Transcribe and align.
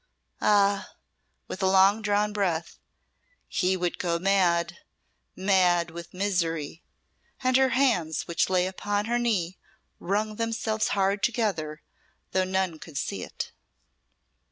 Ah!" 0.41 0.93
with 1.47 1.61
a 1.61 1.67
long 1.67 2.01
drawn 2.01 2.33
breath 2.33 2.79
"he 3.47 3.77
would 3.77 3.99
go 3.99 4.17
mad 4.17 4.77
mad 5.35 5.91
with 5.91 6.11
misery;" 6.11 6.81
and 7.43 7.55
her 7.55 7.69
hands, 7.77 8.27
which 8.27 8.49
lay 8.49 8.65
upon 8.65 9.05
her 9.05 9.19
knee, 9.19 9.59
wrung 9.99 10.37
themselves 10.37 10.87
hard 10.97 11.21
together, 11.21 11.83
though 12.31 12.43
none 12.45 12.79
could 12.79 12.97
see 12.97 13.21
it. 13.21 13.51